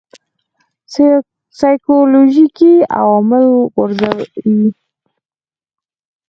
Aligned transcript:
سایکولوژیکي 1.57 2.73
عوامل 2.99 3.45
غورځوي. 3.73 4.25